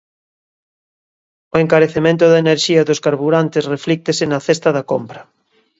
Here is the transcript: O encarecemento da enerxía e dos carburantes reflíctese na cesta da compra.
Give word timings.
O 1.53 1.55
encarecemento 1.63 2.25
da 2.27 2.41
enerxía 2.45 2.79
e 2.81 2.87
dos 2.89 3.01
carburantes 3.05 3.67
reflíctese 3.73 4.23
na 4.31 4.39
cesta 4.47 4.69
da 4.77 4.87
compra. 4.91 5.21